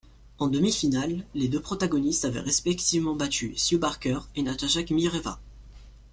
[0.39, 5.39] En demi-finale, les deux protagonistes avaient respectivement battu Sue Barker et Natasha Chmyreva.